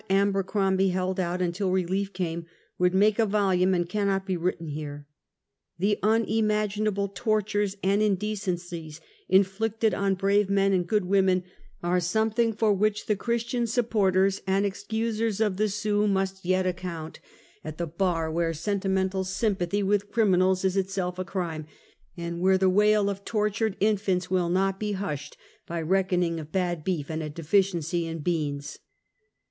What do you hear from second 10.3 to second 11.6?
men and good women,